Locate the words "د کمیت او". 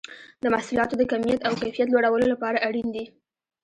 0.97-1.53